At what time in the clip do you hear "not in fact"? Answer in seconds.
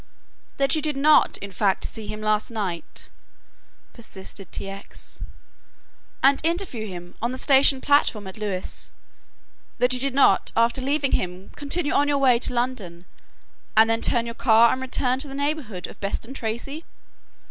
0.97-1.85